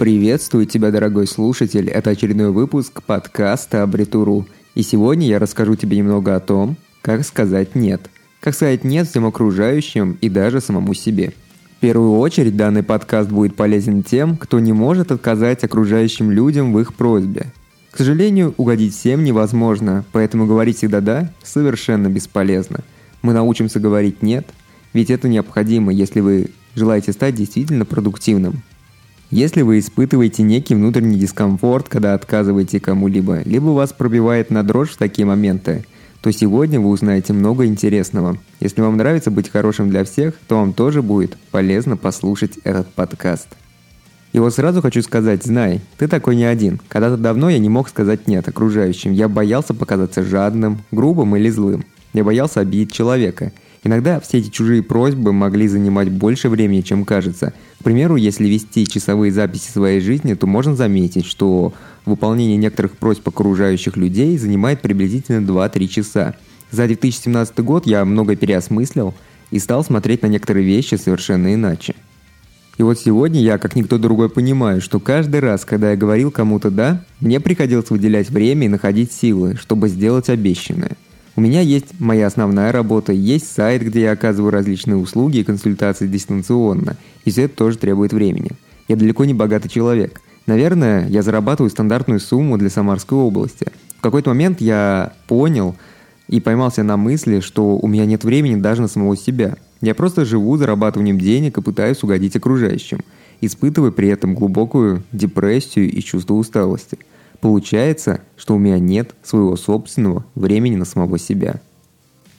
[0.00, 1.90] Приветствую тебя, дорогой слушатель.
[1.90, 4.46] Это очередной выпуск подкаста Абритуру.
[4.74, 8.08] И сегодня я расскажу тебе немного о том, как сказать «нет».
[8.40, 11.34] Как сказать «нет» всем окружающим и даже самому себе.
[11.76, 16.80] В первую очередь данный подкаст будет полезен тем, кто не может отказать окружающим людям в
[16.80, 17.52] их просьбе.
[17.90, 22.80] К сожалению, угодить всем невозможно, поэтому говорить всегда «да» совершенно бесполезно.
[23.20, 24.46] Мы научимся говорить «нет»,
[24.94, 28.62] ведь это необходимо, если вы желаете стать действительно продуктивным.
[29.30, 34.96] Если вы испытываете некий внутренний дискомфорт, когда отказываете кому-либо, либо вас пробивает на дрожь в
[34.96, 35.84] такие моменты,
[36.20, 38.38] то сегодня вы узнаете много интересного.
[38.58, 43.46] Если вам нравится быть хорошим для всех, то вам тоже будет полезно послушать этот подкаст.
[44.32, 46.80] И вот сразу хочу сказать, знай, ты такой не один.
[46.88, 49.12] Когда-то давно я не мог сказать «нет» окружающим.
[49.12, 51.84] Я боялся показаться жадным, грубым или злым.
[52.14, 57.54] Я боялся обидеть человека– Иногда все эти чужие просьбы могли занимать больше времени, чем кажется.
[57.78, 61.72] К примеру, если вести часовые записи своей жизни, то можно заметить, что
[62.04, 66.34] выполнение некоторых просьб окружающих людей занимает приблизительно 2-3 часа.
[66.70, 69.14] За 2017 год я много переосмыслил
[69.50, 71.94] и стал смотреть на некоторые вещи совершенно иначе.
[72.76, 76.70] И вот сегодня я, как никто другой, понимаю, что каждый раз, когда я говорил кому-то
[76.70, 80.96] «да», мне приходилось выделять время и находить силы, чтобы сделать обещанное–
[81.40, 86.06] у меня есть моя основная работа, есть сайт, где я оказываю различные услуги и консультации
[86.06, 88.50] дистанционно, и все это тоже требует времени.
[88.88, 90.20] Я далеко не богатый человек.
[90.44, 93.68] Наверное, я зарабатываю стандартную сумму для Самарской области.
[93.96, 95.76] В какой-то момент я понял
[96.28, 99.56] и поймался на мысли, что у меня нет времени даже на самого себя.
[99.80, 102.98] Я просто живу зарабатыванием денег и пытаюсь угодить окружающим,
[103.40, 106.98] испытывая при этом глубокую депрессию и чувство усталости–
[107.40, 111.60] Получается, что у меня нет своего собственного времени на самого себя.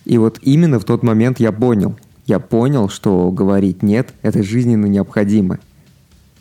[0.06, 1.98] И вот именно в тот момент я понял.
[2.26, 5.60] Я понял, что говорить «нет»— это жизненно необходимо.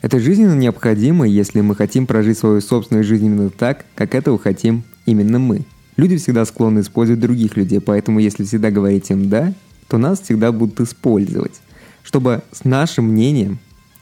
[0.03, 4.83] Это жизненно необходимо, если мы хотим прожить свою собственную жизнь именно так, как этого хотим
[5.05, 5.65] именно мы.
[5.97, 9.53] Люди всегда склонны использовать других людей, поэтому если всегда говорить им «да»,
[9.89, 11.61] то нас всегда будут использовать,
[12.03, 13.59] чтобы с нашим мнением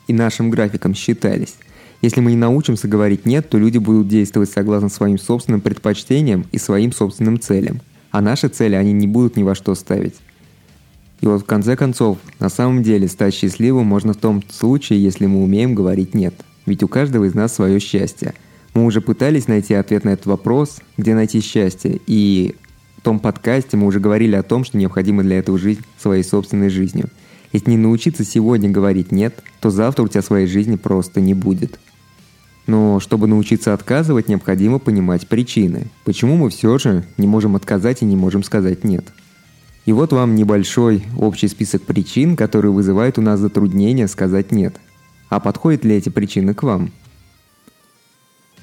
[0.07, 1.57] и нашим графиком считались.
[2.01, 6.59] Если мы не научимся говорить «нет», то люди будут действовать согласно своим собственным предпочтениям и
[6.59, 7.81] своим собственным целям.
[8.11, 10.15] А наши цели они не будут ни во что ставить.
[11.21, 15.27] И вот в конце концов, на самом деле стать счастливым можно в том случае, если
[15.27, 16.35] мы умеем говорить «нет».
[16.67, 18.35] Ведь у каждого из нас свое счастье.
[18.75, 22.55] Мы уже пытались найти ответ на этот вопрос, где найти счастье, и
[22.99, 26.69] в том подкасте мы уже говорили о том, что необходимо для этого жить своей собственной
[26.69, 27.09] жизнью.
[27.53, 31.81] Если не научиться сегодня говорить «нет», то завтра у тебя своей жизни просто не будет.
[32.69, 35.87] Но чтобы научиться отказывать, необходимо понимать причины.
[36.05, 39.07] Почему мы все же не можем отказать и не можем сказать «нет».
[39.87, 44.77] И вот вам небольшой общий список причин, которые вызывают у нас затруднение сказать «нет».
[45.31, 46.91] А подходят ли эти причины к вам?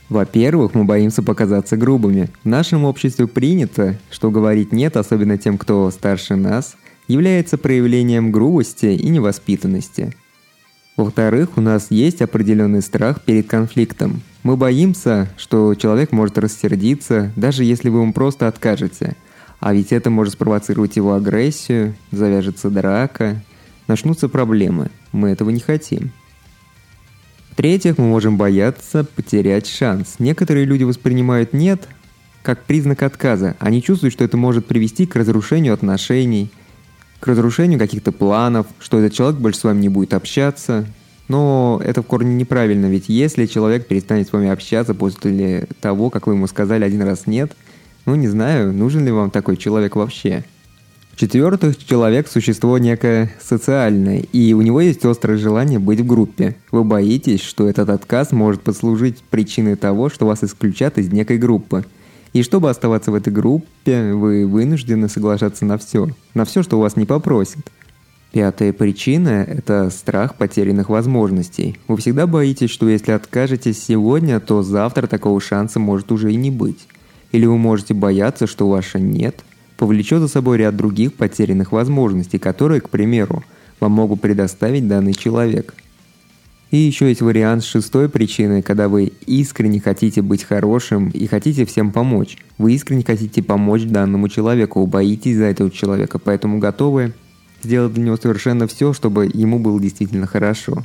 [0.08, 2.30] Во-первых, мы боимся показаться грубыми.
[2.44, 6.76] В нашем обществе принято, что говорить «нет», особенно тем, кто старше нас,
[7.08, 10.14] является проявлением грубости и невоспитанности–
[10.98, 14.22] во-вторых, у нас есть определенный страх перед конфликтом.
[14.44, 19.18] Мы боимся, что человек может рассердиться, даже если вы ему просто откажете.
[19.60, 23.44] А ведь это может спровоцировать его агрессию, завяжется драка,
[23.88, 24.90] начнутся проблемы.
[25.12, 26.12] Мы этого не хотим.
[27.52, 30.16] В-третьих, мы можем бояться потерять шанс.
[30.20, 31.88] Некоторые люди воспринимают «нет»
[32.42, 33.56] как признак отказа.
[33.60, 36.52] Они чувствуют, что это может привести к разрушению отношений–
[37.20, 40.86] к разрушению каких-то планов, что этот человек больше с вами не будет общаться.
[41.28, 46.28] Но это в корне неправильно, ведь если человек перестанет с вами общаться после того, как
[46.28, 47.56] вы ему сказали один раз «нет»,
[48.06, 50.44] ну не знаю, нужен ли вам такой человек вообще.
[51.14, 56.56] В-четвертых, человек– существо некое социальное, и у него есть острое желание быть в группе.
[56.72, 61.86] Вы боитесь, что этот отказ может послужить причиной того, что вас исключат из некой группы–
[62.36, 66.10] и чтобы оставаться в этой группе, вы вынуждены соглашаться на все.
[66.34, 67.72] На все, что у вас не попросят.
[68.34, 71.80] Пятая причина– это страх потерянных возможностей.
[71.88, 76.52] Вы всегда боитесь, что если откажетесь сегодня, то завтра такого шанса может уже и не
[76.52, 76.90] быть.
[77.32, 79.46] Или вы можете бояться, что ваше «нет»
[79.78, 83.46] повлечет за собой ряд других потерянных возможностей, которые, к примеру,
[83.80, 85.74] вам могут предоставить данный человек–
[86.72, 91.66] и еще есть вариант с шестой причиной, когда вы искренне хотите быть хорошим и хотите
[91.66, 92.38] всем помочь.
[92.58, 97.14] Вы искренне хотите помочь данному человеку, боитесь за этого человека, поэтому готовы
[97.64, 100.84] сделать для него совершенно все, чтобы ему было действительно хорошо.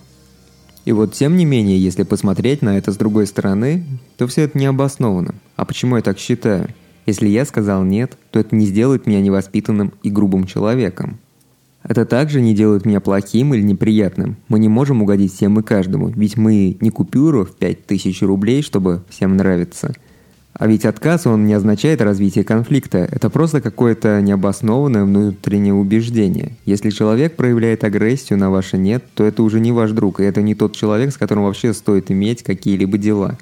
[0.84, 3.84] И вот тем не менее, если посмотреть на это с другой стороны,
[4.16, 5.34] то все это не обосновано.
[5.56, 6.68] А почему я так считаю?
[7.06, 11.18] Если я сказал «нет», то это не сделает меня невоспитанным и грубым человеком.
[11.82, 14.36] Это также не делает меня плохим или неприятным.
[14.48, 19.02] Мы не можем угодить всем и каждому, ведь мы не купюру в 5000 рублей, чтобы
[19.08, 19.94] всем нравиться.
[20.52, 26.56] А ведь отказ, он не означает развитие конфликта, это просто какое-то необоснованное внутреннее убеждение.
[26.66, 30.42] Если человек проявляет агрессию на ваше «нет», то это уже не ваш друг, и это
[30.42, 33.38] не тот человек, с которым вообще стоит иметь какие-либо дела.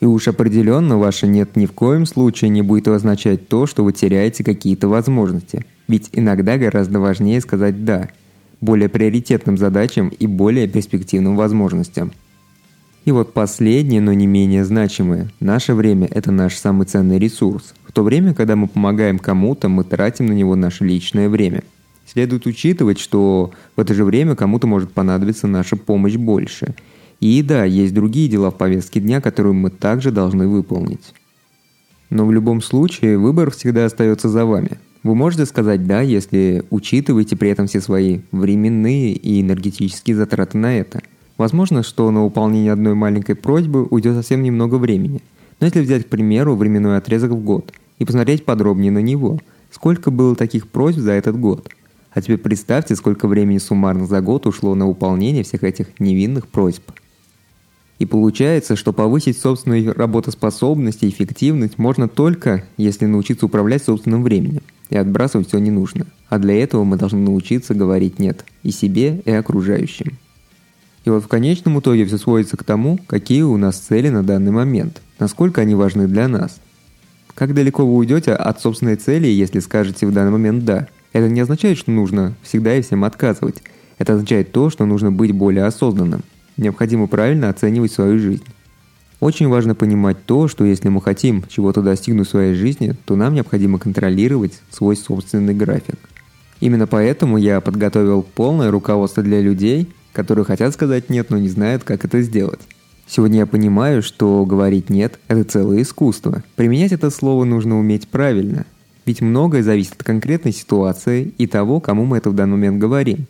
[0.00, 3.92] И уж определенно ваше «нет» ни в коем случае не будет означать то, что вы
[3.92, 8.08] теряете какие-то возможности– ведь иногда гораздо важнее сказать «да»
[8.60, 12.12] более приоритетным задачам и более перспективным возможностям.
[13.04, 15.30] И вот последнее, но не менее значимое.
[15.38, 17.74] Наше время– это наш самый ценный ресурс.
[17.84, 21.62] В то время, когда мы помогаем кому-то, мы тратим на него наше личное время.
[22.04, 26.74] Следует учитывать, что в это же время кому-то может понадобиться наша помощь больше.
[27.20, 31.14] И да, есть другие дела в повестке дня, которые мы также должны выполнить.
[32.10, 34.78] Но в любом случае выбор всегда остается за вами.
[35.06, 40.76] Вы можете сказать «да», если учитываете при этом все свои временные и энергетические затраты на
[40.76, 41.00] это.
[41.38, 45.22] Возможно, что на выполнение одной маленькой просьбы уйдет совсем немного времени.
[45.60, 49.38] Но если взять, к примеру, временной отрезок в год и посмотреть подробнее на него,
[49.70, 51.68] сколько было таких просьб за этот год.
[52.10, 56.82] А теперь представьте, сколько времени суммарно за год ушло на выполнение всех этих невинных просьб.
[57.98, 64.62] И получается, что повысить собственную работоспособность и эффективность можно только, если научиться управлять собственным временем
[64.90, 66.06] и отбрасывать все ненужное.
[66.28, 70.18] А для этого мы должны научиться говорить «нет» и себе, и окружающим.
[71.04, 74.50] И вот в конечном итоге все сводится к тому, какие у нас цели на данный
[74.50, 76.58] момент, насколько они важны для нас.
[77.34, 80.88] Как далеко вы уйдете от собственной цели, если скажете в данный момент «да».
[81.12, 83.62] Это не означает, что нужно всегда и всем отказывать.
[83.96, 86.22] Это означает то, что нужно быть более осознанным.
[86.56, 88.44] Необходимо правильно оценивать свою жизнь.
[89.20, 93.34] Очень важно понимать то, что если мы хотим чего-то достигнуть в своей жизни, то нам
[93.34, 95.98] необходимо контролировать свой собственный график.
[96.60, 101.84] Именно поэтому я подготовил полное руководство для людей, которые хотят сказать «нет», но не знают,
[101.84, 102.60] как это сделать.
[103.06, 106.42] Сегодня я понимаю, что говорить «нет»– это целое искусство.
[106.56, 108.66] Применять это слово нужно уметь правильно.
[109.04, 113.26] Ведь многое зависит от конкретной ситуации и того, кому мы это в данный момент говорим.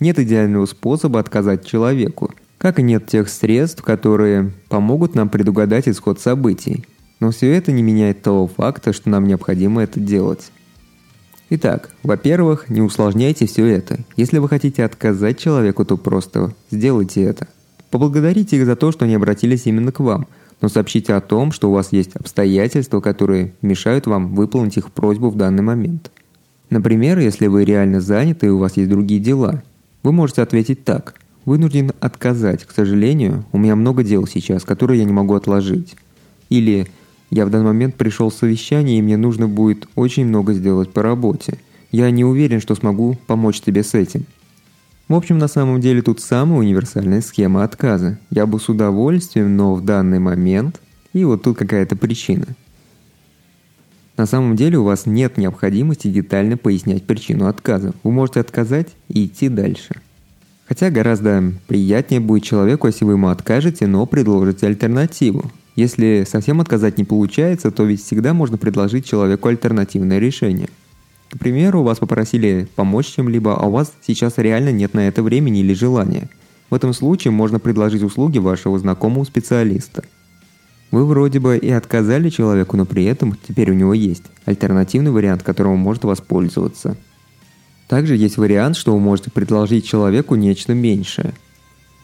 [0.00, 6.20] Нет идеального способа отказать человеку, как и нет тех средств, которые помогут нам предугадать исход
[6.20, 6.84] событий.
[7.18, 10.52] Но все это не меняет того факта, что нам необходимо это делать.
[11.48, 14.00] Итак, во-первых, не усложняйте все это.
[14.14, 17.48] Если вы хотите отказать человеку, то просто сделайте это.
[17.90, 20.26] Поблагодарите их за то, что они обратились именно к вам,
[20.60, 25.30] но сообщите о том, что у вас есть обстоятельства, которые мешают вам выполнить их просьбу
[25.30, 26.10] в данный момент.
[26.68, 29.62] Например, если вы реально заняты и у вас есть другие дела,
[30.02, 35.04] вы можете ответить так– Вынужден отказать, к сожалению, у меня много дел сейчас, которые я
[35.04, 35.96] не могу отложить.
[36.50, 36.88] Или
[37.30, 41.02] я в данный момент пришел в совещание, и мне нужно будет очень много сделать по
[41.02, 41.58] работе.
[41.92, 44.26] Я не уверен, что смогу помочь тебе с этим.
[45.08, 48.18] В общем, на самом деле тут самая универсальная схема отказа.
[48.30, 50.80] Я бы с удовольствием, но в данный момент...
[51.12, 52.46] И вот тут какая-то причина.
[54.16, 57.94] На самом деле у вас нет необходимости детально пояснять причину отказа.
[58.04, 59.96] Вы можете отказать и идти дальше.
[60.70, 65.50] Хотя гораздо приятнее будет человеку, если вы ему откажете, но предложите альтернативу.
[65.74, 70.68] Если совсем отказать не получается, то ведь всегда можно предложить человеку альтернативное решение.
[71.28, 75.58] К примеру, вас попросили помочь чем-либо, а у вас сейчас реально нет на это времени
[75.58, 76.28] или желания.
[76.70, 80.04] В этом случае можно предложить услуги вашего знакомого специалиста.
[80.92, 85.42] Вы вроде бы и отказали человеку, но при этом теперь у него есть альтернативный вариант,
[85.42, 86.96] которым он может воспользоваться–
[87.90, 91.34] также есть вариант, что вы можете предложить человеку нечто меньшее.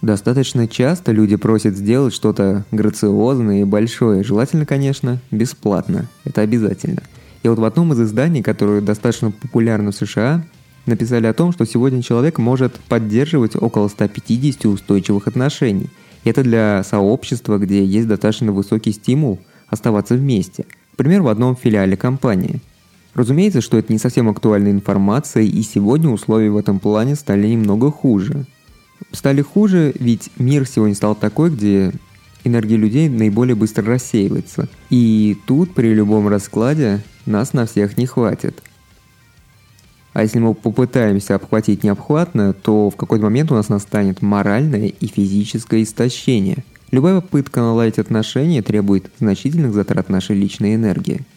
[0.03, 6.09] Достаточно часто люди просят сделать что-то грациозное и большое, желательно, конечно, бесплатно.
[6.25, 7.05] Это обязательно.
[7.45, 10.45] И вот в одном из изданий, которое достаточно популярно в США,
[10.87, 15.89] написали о том, что сегодня человек может поддерживать около 150 устойчивых отношений.
[16.25, 19.39] И это для сообщества, где есть достаточно высокий стимул
[19.69, 20.65] оставаться вместе.
[20.99, 22.61] Например, в одном филиале компании–
[23.17, 27.91] Разумеется, что это не совсем актуальная информация, и сегодня условия в этом плане стали немного
[27.91, 28.45] хуже.
[29.11, 31.93] Стали хуже, ведь мир сегодня стал такой, где
[32.45, 34.69] энергия людей наиболее быстро рассеивается.
[34.91, 38.63] И тут при любом раскладе нас на всех не хватит.
[40.13, 45.07] А если мы попытаемся обхватить необхватно, то в какой-то момент у нас настанет моральное и
[45.07, 46.65] физическое истощение.
[46.91, 51.23] Любая попытка наладить отношения требует значительных затрат нашей личной энергии–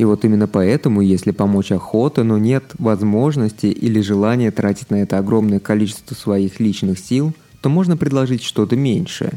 [0.00, 5.18] и вот именно поэтому, если помочь охота, но нет возможности или желания тратить на это
[5.18, 9.34] огромное количество своих личных сил, то можно предложить что-то меньшее.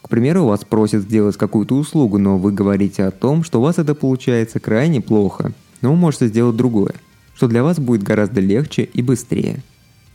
[0.00, 3.76] К примеру, вас просят сделать какую-то услугу, но вы говорите о том, что у вас
[3.76, 5.52] это получается крайне плохо,
[5.82, 6.94] но вы можете сделать другое.
[7.34, 9.62] что для вас будет гораздо легче и быстрее.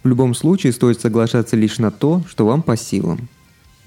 [0.01, 3.29] В любом случае стоит соглашаться лишь на то, что вам по силам.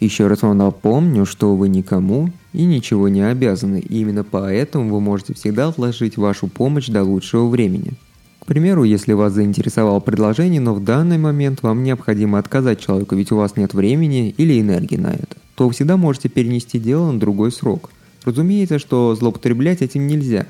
[0.00, 5.00] Еще раз вам напомню, что вы никому и ничего не обязаны, и именно поэтому вы
[5.00, 7.95] можете всегда отложить вашу помощь до лучшего времени.
[8.38, 13.33] К примеру, если вас заинтересовало предложение, но в данный момент вам необходимо отказать человеку, ведь
[13.33, 17.19] у вас нет времени или энергии на это, то вы всегда можете перенести дело на
[17.19, 17.90] другой срок.
[18.25, 20.47] Разумеется, что злоупотреблять этим нельзя.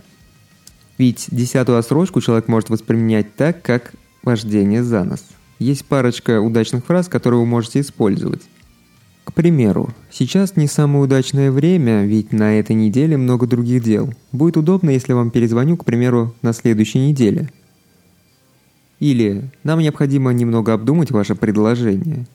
[0.98, 5.24] Ведь десятую отсрочку человек может воспринимать так, как вождение за нос.
[5.58, 8.42] Есть парочка удачных фраз, которые вы можете использовать.
[9.38, 14.12] Примеру, сейчас не самое удачное время, ведь на этой неделе много других дел.
[14.32, 17.48] Будет удобно, если вам перезвоню, к примеру, на следующей неделе.
[18.98, 22.26] Или нам необходимо немного обдумать ваше предложение.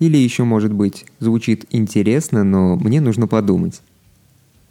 [0.00, 3.80] Или еще может быть, звучит интересно, но мне нужно подумать.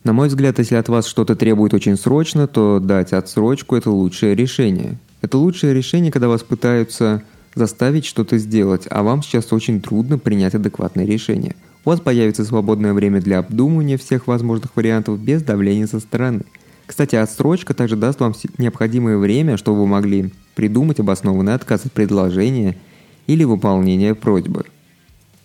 [0.04, 4.36] На мой взгляд, если от вас что-то требует очень срочно, то дать отсрочку– это лучшее
[4.36, 5.00] решение.
[5.24, 7.24] Это лучшее решение, когда вас пытаются
[7.56, 11.56] заставить что-то сделать, а вам сейчас очень трудно принять адекватное решение.
[11.86, 16.44] У вас появится свободное время для обдумывания всех возможных вариантов без давления со стороны.
[16.86, 22.78] Кстати, отсрочка также даст вам необходимое время, чтобы вы могли придумать обоснованный отказ от предложения
[23.28, 24.66] или выполнения просьбы.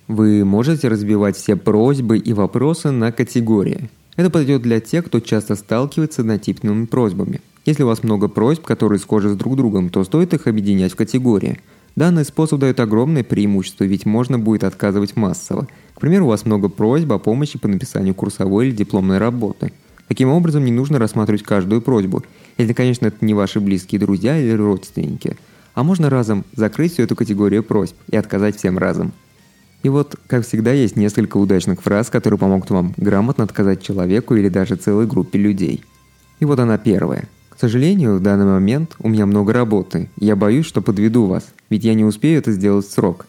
[0.07, 3.91] Вы можете разбивать все просьбы и вопросы на категории.
[4.17, 7.41] Это подойдет для тех, кто часто сталкивается с однотипными просьбами.
[7.67, 10.97] Если у вас много просьб, которые схожи с друг другом, то стоит их объединять в
[10.97, 11.61] категории–
[11.97, 15.69] Данный способ дает огромное преимущество, ведь можно будет отказывать массово.
[15.95, 19.73] К примеру, у вас много просьб о помощи по написанию курсовой или дипломной работы.
[20.07, 22.23] Таким образом, не нужно рассматривать каждую просьбу.
[22.57, 25.37] Если, конечно, это не ваши близкие друзья или родственники.
[25.75, 29.13] А можно разом закрыть всю эту категорию просьб и отказать всем разом.
[29.83, 34.49] И вот, как всегда, есть несколько удачных фраз, которые помогут вам грамотно отказать человеку или
[34.49, 35.85] даже целой группе людей.
[36.41, 40.65] И вот она первая– к сожалению, в данный момент у меня много работы, я боюсь,
[40.65, 43.27] что подведу вас, ведь я не успею это сделать в срок.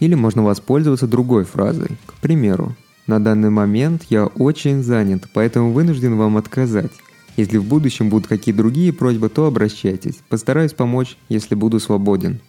[0.00, 1.98] Или можно воспользоваться другой фразой.
[2.06, 2.74] К примеру,
[3.06, 6.92] на данный момент я очень занят, поэтому вынужден вам отказать.
[7.36, 10.20] Если в будущем будут какие-то другие просьбы, то обращайтесь.
[10.30, 12.40] Постараюсь помочь, если буду свободен.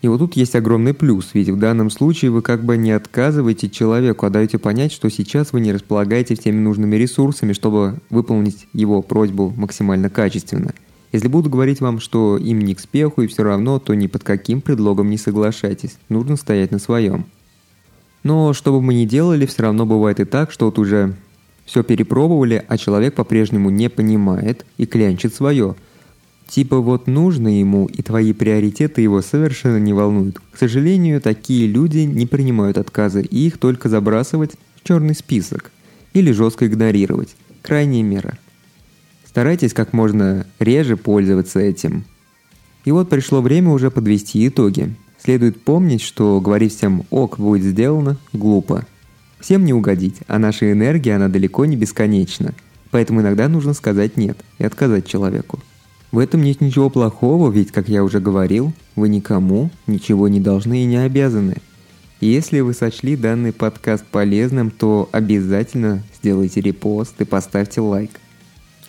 [0.00, 3.68] И вот тут есть огромный плюс, ведь в данном случае вы как бы не отказываете
[3.68, 9.02] человеку, а даете понять, что сейчас вы не располагаете всеми нужными ресурсами, чтобы выполнить его
[9.02, 10.72] просьбу максимально качественно.
[11.10, 14.22] Если буду говорить вам, что им не к спеху и все равно, то ни под
[14.22, 17.24] каким предлогом не соглашайтесь, нужно стоять на своем.
[18.22, 21.16] Но что бы мы ни делали, все равно бывает и так, что вот уже
[21.64, 25.74] все перепробовали, а человек по-прежнему не понимает и клянчит свое–
[26.48, 30.40] Типа вот нужно ему, и твои приоритеты его совершенно не волнуют.
[30.50, 35.70] К сожалению, такие люди не принимают отказы, и их только забрасывать в черный список
[36.14, 37.36] или жестко игнорировать.
[37.60, 38.38] Крайняя мера.
[39.26, 42.04] Старайтесь как можно реже пользоваться этим.
[42.86, 44.94] И вот пришло время уже подвести итоги.
[45.22, 48.86] Следует помнить, что говорить всем «ок» будет сделано глупо.
[49.38, 52.54] Всем не угодить, а наша энергия, она далеко не бесконечна.
[52.90, 55.60] Поэтому иногда нужно сказать «нет» и отказать человеку.
[56.10, 60.82] В этом нет ничего плохого, ведь, как я уже говорил, вы никому ничего не должны
[60.82, 61.56] и не обязаны.
[62.20, 68.10] Если вы сочли данный подкаст полезным, то обязательно сделайте репост и поставьте лайк.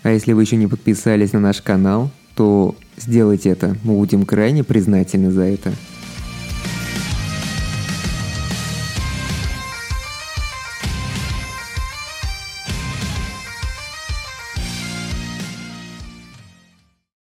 [0.02, 4.64] А если вы еще не подписались на наш канал, то сделайте это, мы будем крайне
[4.64, 5.74] признательны за это.